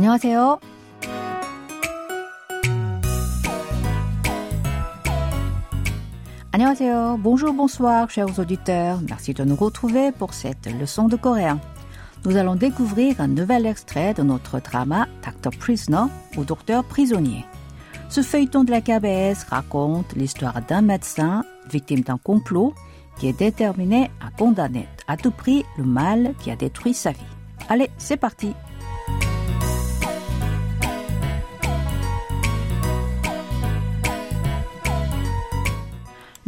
안녕하세요. 0.00 0.58
안녕하세요. 6.52 7.18
Bonjour, 7.22 7.52
bonsoir, 7.52 8.08
chers 8.10 8.38
auditeurs. 8.38 9.00
Merci 9.08 9.34
de 9.34 9.44
nous 9.44 9.56
retrouver 9.56 10.10
pour 10.10 10.32
cette 10.32 10.66
leçon 10.66 11.06
de 11.08 11.16
coréen. 11.16 11.60
Nous 12.24 12.36
allons 12.36 12.56
découvrir 12.56 13.20
un 13.20 13.28
nouvel 13.28 13.66
extrait 13.66 14.14
de 14.14 14.22
notre 14.22 14.60
drama 14.60 15.06
Doctor 15.24 15.52
Prisoner 15.58 16.10
ou 16.36 16.44
Docteur 16.44 16.82
prisonnier. 16.84 17.44
Ce 18.08 18.22
feuilleton 18.22 18.64
de 18.64 18.70
la 18.70 18.80
KBS 18.80 19.44
raconte 19.50 20.14
l'histoire 20.14 20.62
d'un 20.62 20.80
médecin 20.80 21.44
victime 21.70 22.00
d'un 22.00 22.18
complot 22.18 22.74
qui 23.18 23.28
est 23.28 23.38
déterminé 23.38 24.10
à 24.20 24.30
condamner 24.30 24.88
à 25.08 25.16
tout 25.16 25.30
prix 25.30 25.64
le 25.76 25.84
mal 25.84 26.34
qui 26.40 26.50
a 26.50 26.56
détruit 26.56 26.94
sa 26.94 27.12
vie. 27.12 27.20
Allez, 27.68 27.90
c'est 27.98 28.16
parti. 28.16 28.54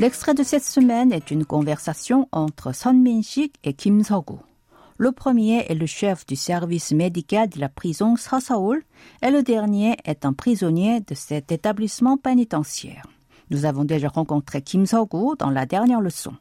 L'extrait 0.03 0.33
de 0.33 0.43
cette 0.43 0.65
semaine 0.65 1.13
est 1.13 1.31
une 1.31 1.45
conversation 1.45 2.27
entre 2.33 2.75
Son 2.75 2.93
Min-sik 2.93 3.55
et 3.63 3.71
Kim 3.71 4.03
So-gu. 4.03 4.35
Le 4.97 5.13
premier 5.13 5.65
est 5.69 5.75
le 5.75 5.85
chef 5.85 6.25
du 6.25 6.35
service 6.35 6.91
médical 6.91 7.47
de 7.47 7.57
la 7.57 7.69
prison 7.69 8.17
Sasaol 8.17 8.83
et 9.21 9.31
le 9.31 9.43
dernier 9.43 9.95
est 10.03 10.25
un 10.25 10.33
prisonnier 10.33 10.99
de 10.99 11.13
cet 11.13 11.53
établissement 11.53 12.17
pénitentiaire. 12.17 13.05
Nous 13.49 13.63
avons 13.63 13.85
déjà 13.85 14.09
rencontré 14.09 14.61
Kim 14.61 14.85
So-gu 14.85 15.37
dans 15.39 15.51
la 15.51 15.65
dernière 15.65 16.01
leçon. 16.01 16.33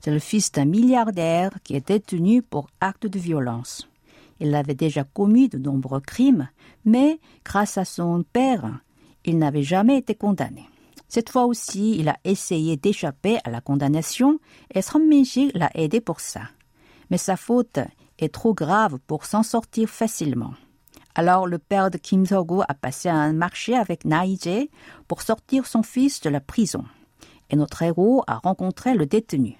C'est 0.00 0.10
le 0.10 0.18
fils 0.18 0.52
d'un 0.52 0.66
milliardaire 0.66 1.52
qui 1.64 1.76
est 1.76 1.88
détenu 1.88 2.42
pour 2.42 2.68
acte 2.82 3.06
de 3.06 3.18
violence. 3.18 3.88
Il 4.40 4.54
avait 4.54 4.74
déjà 4.74 5.04
commis 5.04 5.48
de 5.48 5.56
nombreux 5.56 6.00
crimes, 6.00 6.50
mais 6.84 7.18
grâce 7.46 7.78
à 7.78 7.86
son 7.86 8.26
père, 8.30 8.82
il 9.24 9.38
n'avait 9.38 9.62
jamais 9.62 9.96
été 9.96 10.14
condamné. 10.14 10.69
Cette 11.10 11.30
fois 11.30 11.46
aussi, 11.46 11.96
il 11.98 12.08
a 12.08 12.16
essayé 12.22 12.76
d'échapper 12.76 13.38
à 13.42 13.50
la 13.50 13.60
condamnation 13.60 14.38
et 14.72 14.80
Son 14.80 15.00
Min-sik 15.00 15.50
l'a 15.56 15.68
aidé 15.74 16.00
pour 16.00 16.20
ça. 16.20 16.42
Mais 17.10 17.18
sa 17.18 17.36
faute 17.36 17.80
est 18.20 18.32
trop 18.32 18.54
grave 18.54 18.98
pour 19.08 19.24
s'en 19.24 19.42
sortir 19.42 19.88
facilement. 19.88 20.54
Alors 21.16 21.48
le 21.48 21.58
père 21.58 21.90
de 21.90 21.98
Kim 21.98 22.24
So-gu 22.24 22.60
a 22.68 22.74
passé 22.74 23.08
un 23.08 23.32
marché 23.32 23.76
avec 23.76 24.04
Na-jae 24.04 24.68
pour 25.08 25.22
sortir 25.22 25.66
son 25.66 25.82
fils 25.82 26.20
de 26.20 26.30
la 26.30 26.40
prison. 26.40 26.84
Et 27.50 27.56
notre 27.56 27.82
héros 27.82 28.22
a 28.28 28.36
rencontré 28.36 28.94
le 28.94 29.06
détenu. 29.06 29.58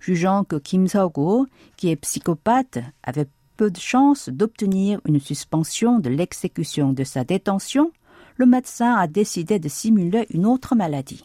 Jugeant 0.00 0.42
que 0.42 0.56
Kim 0.56 0.88
So-gu, 0.88 1.50
qui 1.76 1.90
est 1.90 1.96
psychopathe, 1.96 2.78
avait 3.02 3.28
peu 3.58 3.70
de 3.70 3.78
chances 3.78 4.30
d'obtenir 4.30 5.02
une 5.04 5.20
suspension 5.20 5.98
de 5.98 6.08
l'exécution 6.08 6.94
de 6.94 7.04
sa 7.04 7.24
détention, 7.24 7.92
le 8.37 8.45
médecin 8.45 8.95
a 8.95 9.07
décidé 9.07 9.59
de 9.59 9.69
simuler 9.69 10.25
une 10.29 10.45
autre 10.45 10.75
maladie. 10.75 11.23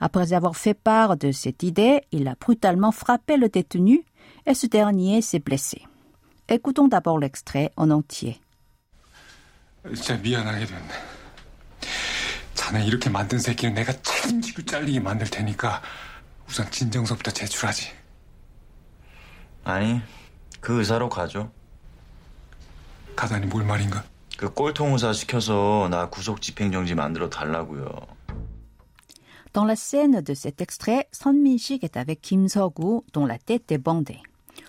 Après 0.00 0.32
avoir 0.32 0.56
fait 0.56 0.74
part 0.74 1.16
de 1.16 1.32
cette 1.32 1.62
idée, 1.62 2.02
il 2.12 2.28
a 2.28 2.36
brutalement 2.38 2.92
frappé 2.92 3.36
le 3.36 3.48
détenu 3.48 4.04
et 4.46 4.54
ce 4.54 4.66
dernier 4.66 5.22
s'est 5.22 5.40
blessé. 5.40 5.82
Écoutons 6.48 6.88
d'abord 6.88 7.18
l'extrait 7.18 7.72
en 7.76 7.90
entier. 7.90 8.40
진짜 9.94 10.16
미안하게 10.16 10.66
됐네. 10.66 10.94
자네 12.54 12.84
이렇게 12.84 13.08
만든 13.10 13.38
새끼는 13.38 13.74
내가 13.74 13.92
책임지고 14.02 14.62
잘리게 14.62 15.00
만들 15.00 15.28
테니까 15.28 15.80
우선 16.48 16.70
진정서부터 16.70 17.30
제출하지. 17.30 17.90
아니, 19.64 20.00
그 20.60 20.78
의사로 20.78 21.08
가죠. 21.08 21.52
가다니 23.16 23.46
뭘 23.46 23.64
말인가? 23.64 24.04
그 24.36 24.52
꼴통 24.52 24.92
의사 24.92 25.12
시켜서 25.12 25.88
나 25.90 26.08
구속 26.08 26.40
집행정지 26.40 26.94
만들어 26.94 27.28
달라고요. 27.28 27.88
Dans 29.52 29.64
la 29.64 29.74
scène 29.76 30.20
de 30.20 30.34
cet 30.34 30.60
extrait, 30.60 31.08
Son 31.10 31.32
Min-sik 31.32 31.82
est 31.82 31.96
avec 31.96 32.20
Kim 32.20 32.48
So-gu 32.48 33.02
dont 33.12 33.26
la 33.26 33.38
tête 33.38 33.72
est 33.72 33.78
bandée. 33.78 34.20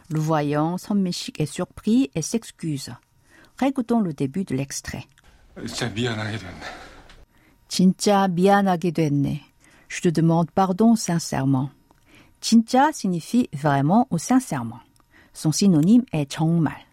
Le 0.10 0.20
voyant, 0.20 0.78
Son 0.78 0.96
Min-sik 0.96 1.40
est 1.40 1.46
surpris 1.46 2.10
et 2.16 2.22
s'excuse. 2.22 2.92
Récoutons 3.60 4.00
le 4.00 4.14
début 4.14 4.46
de 4.46 4.56
l'extrait. 4.56 5.06
진짜 5.68 5.90
미안하게 5.90 6.38
됐네. 6.38 6.66
진짜 7.68 8.28
미안하게 8.28 8.92
됐네. 8.92 9.42
Je 9.90 10.02
te 10.02 10.10
demande 10.10 10.50
pardon 10.52 10.96
sincèrement. 10.96 11.70
진짜 12.40 12.92
signifie 12.94 13.50
vraiment 13.54 14.08
ou 14.12 14.18
sincèrement. 14.18 14.80
Son 15.34 15.52
synonyme 15.52 16.06
est 16.14 16.32
정말. 16.32 16.86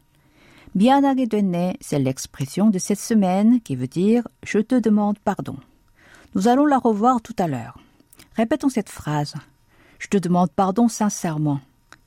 미안하게 0.73 1.27
됐네, 1.27 1.75
c'est 1.81 1.99
l'expression 1.99 2.71
de 2.71 2.79
cette 2.79 2.99
semaine 2.99 3.59
qui 3.61 3.75
veut 3.75 3.89
dire 3.89 4.23
je 4.43 4.59
te 4.59 4.75
demande 4.79 5.19
pardon. 5.19 5.57
Nous 6.33 6.47
allons 6.47 6.65
la 6.65 6.77
revoir 6.77 7.21
tout 7.21 7.35
à 7.39 7.47
l'heure. 7.47 7.77
Répétons 8.35 8.69
cette 8.69 8.89
phrase. 8.89 9.35
Je 9.99 10.07
te 10.07 10.17
demande 10.17 10.49
pardon 10.55 10.87
sincèrement. 10.87 11.59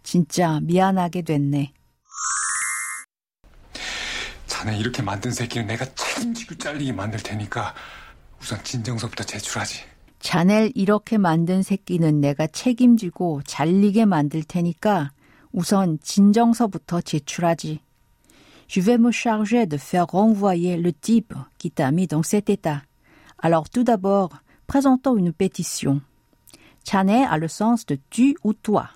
진짜 0.02 0.60
미안하게 0.62 1.22
됐네. 1.22 1.72
자네 4.46 4.78
이렇게 4.78 5.02
만든 5.02 5.30
새끼는 5.30 5.66
내가 5.66 5.84
책임지고 5.94 6.56
잘리게 6.56 6.92
만들 6.92 7.22
테니까 7.22 7.74
우선 8.40 8.62
진정서부터 8.64 9.24
제출하지. 9.24 9.84
자넬 10.20 10.72
이렇게 10.74 11.18
만든 11.18 11.62
새끼는 11.62 12.22
내가 12.22 12.46
책임지고 12.46 13.42
잘리게 13.46 14.06
만들 14.06 14.42
테니까 14.42 15.10
우선 15.52 15.98
진정서부터 16.00 17.02
제출하지. 17.02 17.80
Je 18.68 18.80
vais 18.80 18.98
me 18.98 19.10
charger 19.10 19.66
de 19.66 19.76
faire 19.76 20.06
renvoyer 20.06 20.76
le 20.76 20.92
type 20.92 21.34
qui 21.58 21.70
t'a 21.70 21.90
mis 21.90 22.06
dans 22.06 22.22
cet 22.22 22.50
état. 22.50 22.82
Alors 23.38 23.68
tout 23.68 23.84
d'abord, 23.84 24.30
présentons 24.66 25.16
une 25.16 25.32
pétition. 25.32 26.00
Chanet 26.88 27.26
a 27.30 27.38
le 27.38 27.48
sens 27.48 27.86
de 27.86 27.98
tu 28.10 28.36
ou 28.44 28.52
toi. 28.52 28.88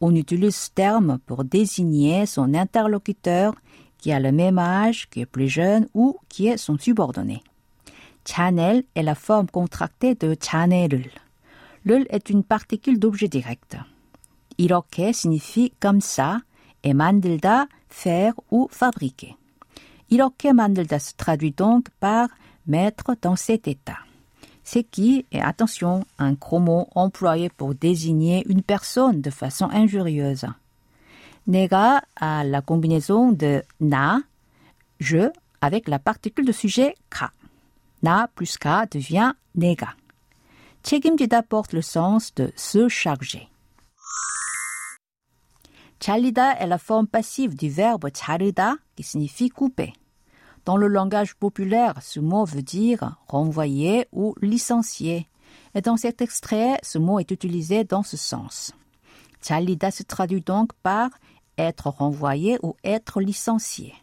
On 0.00 0.14
utilise 0.14 0.56
ce 0.56 0.70
terme 0.70 1.18
pour 1.26 1.44
désigner 1.44 2.26
son 2.26 2.54
interlocuteur 2.54 3.54
qui 3.98 4.12
a 4.12 4.20
le 4.20 4.32
même 4.32 4.58
âge, 4.58 5.08
qui 5.10 5.20
est 5.20 5.26
plus 5.26 5.48
jeune 5.48 5.88
ou 5.92 6.16
qui 6.28 6.46
est 6.46 6.56
son 6.56 6.78
subordonné. 6.78 7.42
Chanel 8.24 8.84
est 8.94 9.02
la 9.02 9.14
forme 9.14 9.48
contractée 9.48 10.14
de 10.14 10.36
chanerul. 10.40 11.10
Lul 11.84 12.06
est 12.10 12.30
une 12.30 12.44
particule 12.44 12.98
d'objet 12.98 13.28
direct. 13.28 13.76
Iroke 14.58 15.12
signifie 15.12 15.72
comme 15.80 16.00
ça 16.00 16.40
et 16.84 16.94
mandilda 16.94 17.66
faire 17.89 18.33
ou 18.51 18.67
fabriquer. 18.71 19.35
이렇게 20.09 20.53
만들다 20.53 20.97
se 20.97 21.13
traduit 21.15 21.55
donc 21.55 21.89
par 21.99 22.29
mettre 22.67 23.15
dans 23.21 23.35
cet 23.35 23.67
état. 23.67 23.99
C'est 24.63 24.83
qui, 24.83 25.25
et 25.31 25.41
attention, 25.41 26.05
un 26.19 26.33
gros 26.33 26.59
mot 26.59 26.87
employé 26.95 27.49
pour 27.49 27.75
désigner 27.75 28.43
une 28.47 28.61
personne 28.61 29.21
de 29.21 29.29
façon 29.29 29.69
injurieuse. 29.71 30.45
내가 31.47 32.01
a 32.15 32.43
la 32.43 32.61
combinaison 32.61 33.31
de 33.31 33.63
na, 33.79 34.21
je, 34.99 35.29
avec 35.61 35.87
la 35.87 35.99
particule 35.99 36.45
de 36.45 36.51
sujet 36.51 36.95
ka. 37.09 37.31
Na 38.01 38.27
plus 38.27 38.57
ka 38.57 38.85
devient 38.85 39.33
내가. 39.55 39.95
책임지다 40.83 41.43
porte 41.43 41.73
le 41.73 41.81
sens 41.81 42.33
de 42.35 42.51
se 42.55 42.87
charger. 42.89 43.49
잘리다 45.99 46.59
est 46.59 46.67
la 46.67 46.77
forme 46.77 47.07
passive 47.07 47.55
du 47.55 47.69
verbe 47.69 48.09
자르다 48.11 48.77
qui 48.95 49.03
signifie 49.03 49.49
couper. 49.49 49.93
Dans 50.65 50.77
le 50.77 50.87
langage 50.87 51.35
populaire, 51.35 51.95
ce 52.01 52.19
mot 52.19 52.45
veut 52.45 52.61
dire 52.61 53.17
renvoyer 53.27 54.07
ou 54.11 54.33
licencier. 54.41 55.27
Et 55.75 55.81
dans 55.81 55.97
cet 55.97 56.21
extrait, 56.21 56.77
ce 56.83 56.97
mot 56.97 57.19
est 57.19 57.31
utilisé 57.31 57.83
dans 57.83 58.03
ce 58.03 58.17
sens. 58.17 58.73
잘리다 59.41 59.91
se 59.91 60.03
traduit 60.03 60.41
donc 60.41 60.71
par 60.83 61.09
être 61.57 61.87
renvoyé 61.87 62.57
ou 62.63 62.75
être 62.83 63.21
licencié. 63.21 63.93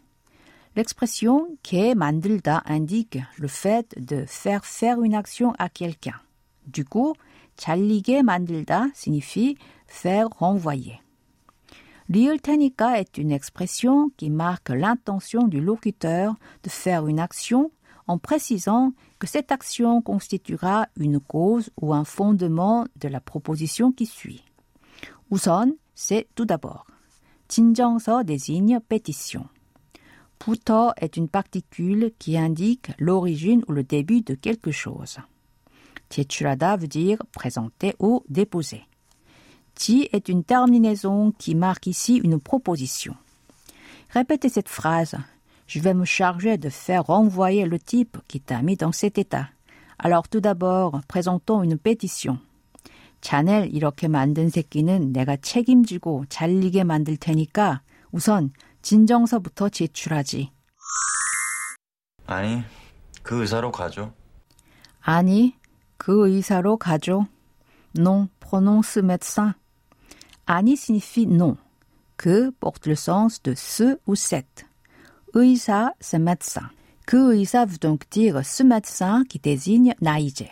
L'expression 0.76 1.48
que 1.62 1.94
만들다 1.94 2.62
indique 2.66 3.18
le 3.38 3.48
fait 3.48 3.92
de 3.98 4.24
faire 4.26 4.64
faire 4.64 5.02
une 5.02 5.14
action 5.14 5.52
à 5.58 5.68
quelqu'un. 5.68 6.20
Du 6.66 6.84
coup, 6.84 7.14
잘리게 7.56 8.22
만들다 8.22 8.90
signifie 8.94 9.56
faire 9.88 10.28
renvoyer. 10.38 11.00
리을 12.08 12.38
테니까 12.40 12.98
est 12.98 13.18
une 13.18 13.30
expression 13.30 14.10
qui 14.16 14.30
marque 14.30 14.70
l'intention 14.70 15.46
du 15.46 15.60
locuteur 15.60 16.34
de 16.64 16.68
faire 16.68 17.06
une 17.06 17.20
action 17.20 17.70
en 18.08 18.18
précisant 18.18 18.92
que 19.20 19.28
cette 19.28 19.52
action 19.52 20.02
constituera 20.02 20.88
une 20.96 21.20
cause 21.20 21.70
ou 21.80 21.94
un 21.94 22.04
fondement 22.04 22.86
de 22.96 23.06
la 23.06 23.20
proposition 23.20 23.92
qui 23.92 24.06
suit. 24.06 24.42
우선, 25.30 25.76
c'est 25.94 26.26
tout 26.34 26.44
d'abord. 26.44 26.86
진정서 27.48 28.24
désigne 28.24 28.80
pétition. 28.80 29.46
부터 30.40 30.92
est 30.96 31.16
une 31.16 31.28
particule 31.28 32.12
qui 32.18 32.36
indique 32.36 32.90
l'origine 32.98 33.62
ou 33.68 33.72
le 33.72 33.84
début 33.84 34.22
de 34.22 34.34
quelque 34.34 34.72
chose. 34.72 35.18
제출하다 36.08 36.76
veut 36.78 36.88
dire 36.88 37.18
présenter 37.32 37.94
ou 38.00 38.24
déposer. 38.28 38.82
지 39.74 40.08
est 40.12 40.28
une 40.28 40.44
terminaison 40.44 41.32
qui 41.38 41.54
marque 41.54 41.86
ici 41.86 42.16
une 42.16 42.38
proposition. 42.38 43.14
Répétez 44.10 44.48
cette 44.48 44.68
phrase. 44.68 45.16
Je 45.66 45.80
vais 45.80 45.94
me 45.94 46.04
charger 46.04 46.58
de 46.58 46.68
faire 46.68 47.04
renvoyer 47.04 47.64
le 47.64 47.78
type 47.78 48.18
qui 48.28 48.40
t'a 48.40 48.60
mis 48.62 48.76
dans 48.76 48.92
cet 48.92 49.18
état. 49.18 49.48
Alors 49.98 50.28
tout 50.28 50.40
d'abord, 50.40 51.00
présentons 51.08 51.62
une 51.62 51.78
pétition. 51.78 52.38
자넬 53.20 53.68
이렇게 53.72 54.08
만든 54.08 54.48
새끼는 54.48 55.12
내가 55.12 55.36
책임지고 55.36 56.24
잘리게 56.28 56.84
만들 56.84 57.16
테니까 57.16 57.82
우선 58.12 58.52
진정서부터 58.82 59.68
제출하지. 59.68 60.50
아니, 62.26 62.62
그 63.22 63.40
의사로 63.40 63.70
가죠. 63.72 64.14
아니, 65.00 65.54
그 65.96 66.28
의사로 66.28 66.78
가죠. 66.78 67.26
Non, 67.98 68.28
prononce 68.38 69.02
médecin. 69.02 69.54
아니 70.46 70.76
signifie 70.76 71.26
non. 71.26 71.56
Que 72.16 72.50
porte 72.50 72.86
le 72.86 72.96
sens 72.96 73.42
de 73.42 73.54
ce 73.54 73.98
ou 74.06 74.14
cette. 74.14 74.66
의사, 75.34 75.94
c'est 76.00 76.18
médecin. 76.18 76.70
그 77.06 77.34
의사 77.34 77.64
veut 77.64 77.78
donc 77.78 78.08
dire 78.10 78.44
ce 78.44 78.62
médecin 78.62 79.24
qui 79.28 79.38
désigne 79.38 79.94
나이제. 80.00 80.50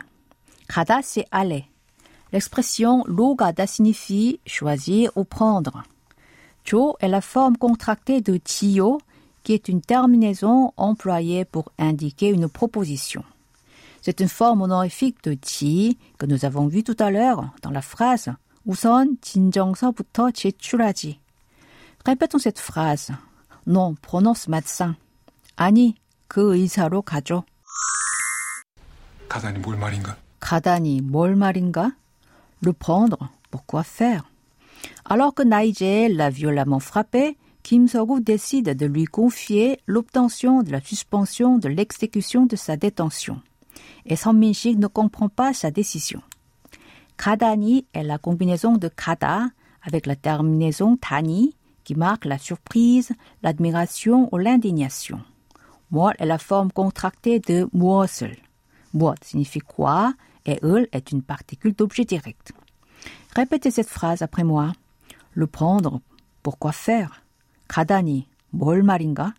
가다, 0.68 1.02
c'est 1.02 1.26
aller. 1.30 1.64
L'expression 2.32 3.04
logada 3.06 3.66
signifie 3.66 4.38
choisir 4.46 5.10
ou 5.16 5.24
prendre. 5.24 5.82
Jo 6.64 6.96
est 7.00 7.08
la 7.08 7.20
forme 7.20 7.56
contractée 7.56 8.20
de 8.20 8.36
tio, 8.36 9.00
qui 9.42 9.54
est 9.54 9.68
une 9.68 9.80
terminaison 9.80 10.72
employée 10.76 11.44
pour 11.44 11.72
indiquer 11.78 12.28
une 12.28 12.48
proposition. 12.48 13.24
C'est 14.02 14.20
une 14.20 14.28
forme 14.28 14.62
honorifique 14.62 15.24
de 15.24 15.34
ti 15.34 15.96
que 16.18 16.26
nous 16.26 16.44
avons 16.44 16.66
vu 16.66 16.84
tout 16.84 16.96
à 16.98 17.10
l'heure 17.10 17.50
dans 17.62 17.70
la 17.70 17.82
phrase 17.82 18.30
우선 18.64 19.18
진정서부터 19.20 20.30
제출하지. 20.30 21.20
Répétons 22.04 22.38
cette 22.38 22.60
phrase. 22.60 23.12
Non, 23.66 23.94
prononce 24.00 24.48
médecin. 24.48 24.94
아니, 25.56 25.94
그 26.28 26.54
의사로 26.54 27.02
가죠. 27.02 27.44
가다니 29.28 29.58
뭘 29.58 29.76
말인가? 29.76 30.16
가다니 30.40 31.00
뭘 31.00 31.36
말인가? 31.36 31.92
Le 32.62 32.72
prendre, 32.72 33.30
pourquoi 33.50 33.82
faire? 33.82 34.22
Alors 35.04 35.34
que 35.34 35.42
Nigel 35.42 36.16
l'a 36.16 36.30
violemment 36.30 36.80
frappé, 36.80 37.36
Kim 37.62 37.86
Seok-woo 37.86 38.20
décide 38.20 38.74
de 38.76 38.86
lui 38.86 39.04
confier 39.04 39.80
l'obtention 39.86 40.62
de 40.62 40.70
la 40.70 40.80
suspension 40.80 41.58
de 41.58 41.68
l'exécution 41.68 42.46
de 42.46 42.56
sa 42.56 42.76
détention. 42.76 43.40
Et 44.06 44.16
Son 44.16 44.32
Min-sik 44.32 44.78
ne 44.78 44.86
comprend 44.86 45.28
pas 45.28 45.52
sa 45.52 45.70
décision. 45.70 46.22
Kadani 47.22 47.86
est 47.94 48.02
la 48.02 48.18
combinaison 48.18 48.76
de 48.76 48.88
kada 48.88 49.48
avec 49.82 50.06
la 50.06 50.16
terminaison 50.16 50.96
tani 50.96 51.54
qui 51.84 51.94
marque 51.94 52.26
la 52.26 52.38
surprise, 52.38 53.12
l'admiration 53.42 54.28
ou 54.32 54.38
l'indignation. 54.38 55.20
Moi 55.90 56.12
est 56.18 56.26
la 56.26 56.38
forme 56.38 56.70
contractée 56.70 57.40
de 57.40 57.68
muosel. 57.72 58.36
Muot 58.92 59.14
signifie 59.22 59.60
quoi 59.60 60.12
et 60.44 60.58
ul 60.62 60.88
est 60.92 61.12
une 61.12 61.22
particule 61.22 61.74
d'objet 61.74 62.04
direct. 62.04 62.52
Répétez 63.34 63.70
cette 63.70 63.88
phrase 63.88 64.22
après 64.22 64.44
moi. 64.44 64.72
Le 65.32 65.46
prendre, 65.46 66.00
pourquoi 66.42 66.72
faire? 66.72 67.22
가다니, 67.68 68.26
뭘 68.50 68.82
말인가? 68.82 69.34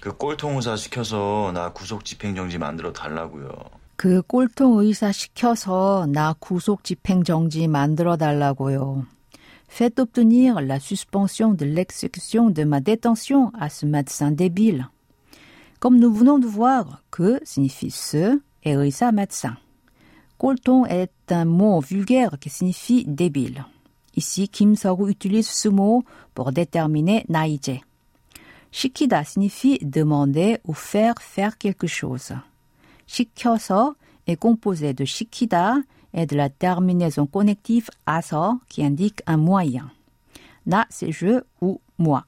그 0.00 0.16
꼴통 0.16 0.56
의사 0.56 0.76
시켜서 0.76 1.50
나 1.52 1.72
구속 1.72 2.04
집행정지 2.04 2.56
만들어 2.58 2.92
달라고요. 2.92 3.50
그 3.96 4.22
꼴통 4.22 4.78
의사 4.78 5.12
시켜서 5.12 6.06
나 6.08 6.34
구속 6.38 6.84
집행정지 6.84 7.68
만들어 7.68 8.16
달라고요. 8.16 9.04
Faites 9.68 10.00
obtenir 10.00 10.60
la 10.60 10.80
suspension 10.80 11.54
de 11.54 11.64
l'exécution 11.64 12.50
de 12.50 12.64
ma 12.64 12.80
détention 12.80 13.52
à 13.54 13.68
ce 13.68 13.86
médecin 13.86 14.32
débile. 14.32 14.88
Comme 15.78 15.98
nous 15.98 16.12
venons 16.12 16.38
de 16.38 16.46
voir, 16.46 17.02
que 17.10 17.40
signifie 17.44 17.90
ce 17.90 18.40
et 18.64 18.72
의사 18.72 19.12
médecin. 19.12 19.56
꼴통 20.38 20.86
est 20.88 21.12
un 21.30 21.44
mot 21.44 21.80
vulgaire 21.80 22.38
qui 22.40 22.50
signifie 22.50 23.04
débile. 23.06 23.64
Ici, 24.16 24.48
Kim 24.48 24.74
Seok 24.74 25.08
utilise 25.08 25.48
ce 25.48 25.68
mot 25.68 26.02
pour 26.34 26.52
déterminer 26.52 27.24
나이제. 27.28 27.80
시키다 28.72 29.24
signifie 29.24 29.78
demander 29.82 30.58
ou 30.64 30.74
faire 30.74 31.14
faire 31.20 31.58
quelque 31.58 31.86
chose. 31.86 32.32
시켜서 33.06 33.94
est 34.26 34.36
composé 34.36 34.94
de 34.94 35.04
시키다 35.04 35.82
et 36.14 36.26
de 36.26 36.36
la 36.36 36.48
terminaison 36.48 37.26
connective 37.26 37.88
아서 38.06 38.60
qui 38.68 38.82
indique 38.82 39.22
un 39.26 39.38
moyen. 39.38 39.90
나 40.66 40.86
c'est 40.90 41.12
je 41.12 41.42
ou 41.60 41.80
moi. 41.98 42.24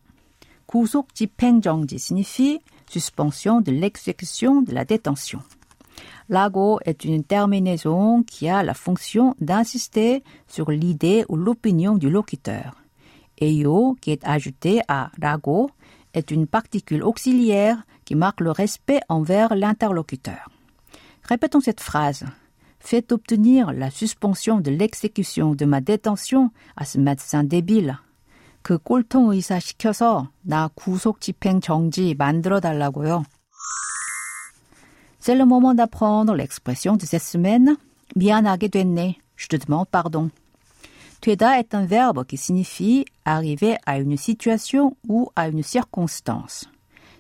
구속 0.67 1.14
집행정지 1.14 1.99
signifie 1.99 2.61
suspension 2.88 3.61
de 3.61 3.73
l'exécution 3.73 4.62
de 4.62 4.73
la 4.73 4.85
détention. 4.85 5.41
Lago 6.29 6.79
est 6.85 7.05
une 7.05 7.25
terminaison 7.25 8.23
qui 8.23 8.49
a 8.49 8.62
la 8.62 8.75
fonction 8.75 9.35
d'insister 9.41 10.23
sur 10.49 10.70
l'idée 10.70 11.25
ou 11.29 11.37
l'opinion 11.37 11.97
du 11.97 12.09
locuteur. 12.09 12.76
Eyo, 13.38 13.97
qui 14.00 14.12
est 14.12 14.25
ajouté 14.25 14.81
à 14.88 15.11
lago, 15.19 15.70
est 16.14 16.31
une 16.31 16.47
particule 16.47 17.03
auxiliaire 17.03 17.82
qui 18.05 18.14
marque 18.14 18.41
le 18.41 18.50
respect 18.50 19.00
envers 19.09 19.55
l'interlocuteur. 19.55 20.49
Répétons 21.26 21.61
cette 21.61 21.81
phrase. 21.81 22.25
Faites 22.81 23.12
obtenir 23.12 23.73
la 23.73 23.91
suspension 23.91 24.61
de 24.61 24.70
l'exécution 24.70 25.55
de 25.55 25.64
ma 25.64 25.81
détention 25.81 26.50
à 26.76 26.85
ce 26.85 26.99
médecin 26.99 27.44
débile. 27.44 27.99
그 28.62 28.79
꼴통 28.79 29.32
의사 29.32 29.59
시켜서 29.59 30.31
나 30.43 30.69
구속 30.75 31.20
집행 31.20 31.61
정지 31.61 32.14
만들어 32.14 32.61
달라고요. 32.61 33.25
C'est 35.19 35.37
le 35.37 35.44
moment 35.44 35.75
d'apprendre 35.75 36.35
l'expression 36.35 36.97
de 36.97 37.06
cette 37.06 37.23
semaine. 37.23 37.76
미안하게 38.14 38.69
됐네. 38.69 39.19
Je 39.37 39.49
te 39.49 39.56
demande 39.56 39.88
pardon. 39.91 40.31
되다 41.20 41.59
est 41.59 41.75
un 41.75 41.87
verbe 41.87 42.25
qui 42.25 42.37
signifie 42.37 43.05
arriver 43.25 43.76
à 43.87 43.99
une 43.99 44.17
situation 44.17 44.97
ou 45.09 45.31
à 45.37 45.49
une 45.49 45.62
circonstance. 45.62 46.69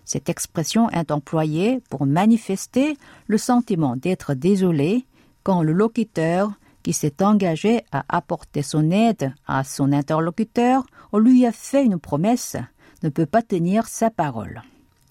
Cette 0.07 0.29
expression 0.29 0.89
est 0.91 1.11
employée 1.11 1.81
pour 1.89 2.05
manifester 2.05 2.97
le 3.27 3.37
sentiment 3.37 3.97
d'être 3.97 4.35
désolé 4.35 5.05
quand 5.43 5.61
le 5.61 5.73
locuteur 5.73 6.53
qui 6.81 6.93
s'est 6.93 7.21
engagé 7.21 7.83
à 7.91 8.05
apporter 8.07 8.61
son 8.61 8.89
aide 8.89 9.33
à 9.47 9.65
son 9.65 9.91
interlocuteur 9.91 10.85
ou 11.11 11.19
lui 11.19 11.45
a 11.45 11.51
fait 11.51 11.83
une 11.83 11.99
promesse 11.99 12.55
ne 13.03 13.09
peut 13.09 13.25
pas 13.25 13.41
tenir 13.41 13.85
sa 13.87 14.09
parole. 14.09 14.61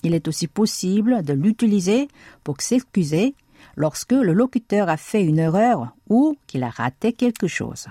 Il 0.02 0.14
est 0.14 0.28
aussi 0.28 0.46
possible 0.46 1.22
de 1.22 1.34
l'utiliser 1.34 2.08
pour 2.42 2.62
s'excuser 2.62 3.34
lorsque 3.76 4.12
le 4.12 4.32
locuteur 4.32 4.88
a 4.88 4.96
fait 4.96 5.22
une 5.22 5.38
erreur 5.38 5.94
ou 6.08 6.38
qu'il 6.46 6.62
a 6.62 6.70
raté 6.70 7.12
quelque 7.12 7.48
chose. 7.48 7.86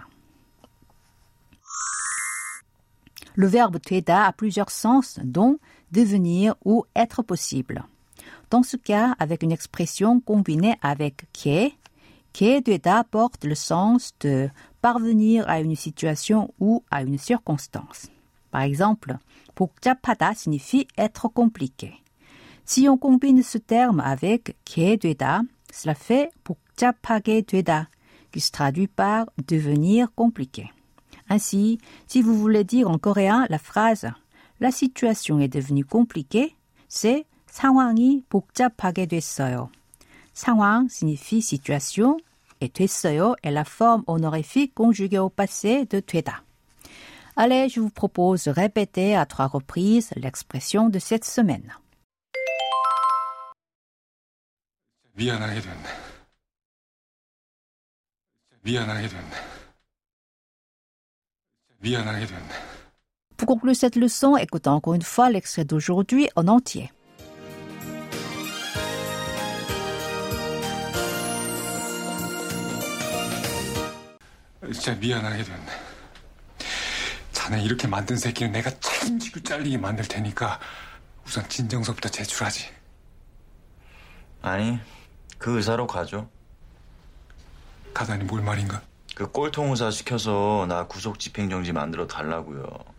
Le 3.35 3.47
verbe 3.47 3.79
되다 3.79 4.27
a 4.27 4.31
plusieurs 4.31 4.71
sens, 4.71 5.19
dont 5.21 5.59
devenir 5.94 6.54
ou 6.64 6.85
être 6.94 7.23
possible. 7.23 7.85
Dans 8.50 8.62
ce 8.62 8.76
cas, 8.76 9.14
avec 9.18 9.42
une 9.42 9.52
expression 9.52 10.20
combinée 10.20 10.76
avec 10.82 11.26
que, 11.32 11.70
que 12.32 12.61
되다 12.61 13.04
porte 13.04 13.44
le 13.44 13.54
sens 13.54 14.12
de 14.20 14.50
parvenir 14.80 15.49
à 15.49 15.61
une 15.61 15.76
situation 15.76 16.52
ou 16.59 16.82
à 16.90 17.02
une 17.02 17.18
circonstance. 17.18 18.11
Par 18.50 18.62
exemple, 18.62 19.18
복잡하다 19.54 20.35
signifie 20.35 20.88
être 20.97 21.28
compliqué. 21.28 22.02
Si 22.64 22.88
on 22.88 22.97
combine 22.97 23.42
ce 23.42 23.59
terme 23.59 24.00
avec 24.00 24.56
게 24.64 24.97
되다, 24.97 25.42
cela 25.73 25.94
fait 25.94 26.30
복잡하게 26.44 27.42
되다, 27.42 27.88
qui 28.32 28.40
se 28.40 28.50
traduit 28.50 28.88
par 28.88 29.26
devenir 29.47 30.12
compliqué. 30.14 30.70
Ainsi, 31.28 31.78
si 32.06 32.23
vous 32.23 32.37
voulez 32.37 32.64
dire 32.64 32.88
en 32.88 32.99
coréen 32.99 33.47
la 33.49 33.59
phrase 33.59 34.06
la 34.61 34.70
situation 34.70 35.40
est 35.40 35.49
devenue 35.49 35.85
compliquée, 35.85 36.54
c'est 36.88 37.25
상황이 37.47 38.25
복잡하게 38.28 39.06
됐어요. 39.06 39.70
상황 40.32 40.88
signifie 40.88 41.42
situation 41.42 42.16
et 42.61 42.68
됐어요 42.68 43.35
est 43.42 43.50
la 43.50 43.64
forme 43.64 44.04
honorifique 44.06 44.75
conjuguée 44.75 45.18
au 45.18 45.30
passé 45.30 45.87
de 45.87 46.00
되다. 46.00 46.44
Allez, 47.37 47.68
je 47.68 47.80
vous 47.80 47.90
propose 47.90 48.44
de 48.44 48.50
répéter 48.50 49.16
à 49.16 49.25
trois 49.25 49.47
reprises 49.47 50.11
l'expression 50.16 50.88
de 50.90 50.99
cette 50.99 51.25
semaine. 51.25 51.73
미안하게 55.14 55.61
됐네. 55.61 55.88
미안하게 58.62 59.09
됐네. 59.09 59.37
미안하게 61.80 62.26
됐네. 62.26 62.74
Pour 63.38 63.48
conclure 63.48 63.75
cette 63.75 63.96
leçon, 63.96 64.38
écoutons 64.38 64.72
encore 64.72 64.94
une 64.94 65.01
fois 65.01 65.30
l'extrait 65.30 65.65
d'aujourd'hui 65.65 66.30
en 66.36 66.48
entier. 66.48 66.89
진짜 74.74 74.96
미안하게 74.96 75.44
됐네. 75.44 75.65
자네 77.32 77.62
이렇게 77.63 77.88
만든 77.88 78.18
새끼는 78.18 78.51
내가 78.54 78.72
책임지고 78.80 79.42
잘리게 79.42 79.77
만들 79.77 80.08
테니까 80.08 80.60
우선 81.25 81.48
진정서부터 81.48 82.10
제출하지. 82.10 82.70
아니, 84.42 84.80
그 85.38 85.58
의사로 85.58 85.86
가죠. 85.86 86.30
가다니 87.94 88.24
뭘 88.24 88.42
말인가? 88.42 88.82
그 89.13 89.30
꼴통 89.32 89.70
의사 89.70 89.92
시켜서 89.92 90.65
나 90.68 90.88
구속 90.88 91.20
집행정지 91.20 91.72
만들어 91.72 92.08
달라고요. 92.08 92.94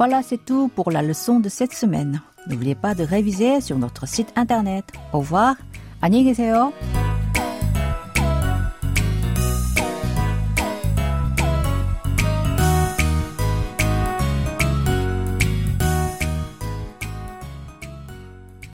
Voilà, 0.00 0.22
c'est 0.22 0.44
tout 0.44 0.68
pour 0.74 0.90
la 0.90 1.02
leçon 1.02 1.40
de 1.40 1.48
cette 1.48 1.72
semaine. 1.72 2.20
N'oubliez 2.48 2.74
pas 2.74 2.94
de 2.94 3.02
réviser 3.02 3.60
sur 3.60 3.78
notre 3.78 4.06
site 4.06 4.32
internet. 4.36 4.84
Au 5.12 5.18
revoir. 5.20 5.56
안녕히 6.00 6.24
계세요. 6.24 6.72